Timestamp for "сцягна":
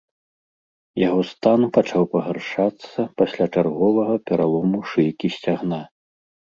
5.37-5.81